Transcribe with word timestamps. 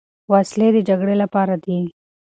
وسلې 0.31 0.69
د 0.75 0.77
جګړې 0.87 1.15
لپاره 1.23 1.55
دي. 1.63 1.79